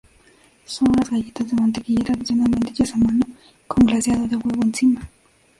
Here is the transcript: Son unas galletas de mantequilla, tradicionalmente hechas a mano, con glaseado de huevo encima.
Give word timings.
Son 0.65 0.85
unas 0.89 1.11
galletas 1.11 1.47
de 1.47 1.53
mantequilla, 1.55 2.03
tradicionalmente 2.05 2.71
hechas 2.71 2.95
a 2.95 2.97
mano, 2.97 3.23
con 3.67 3.85
glaseado 3.85 4.27
de 4.27 4.35
huevo 4.35 4.63
encima. 4.63 5.07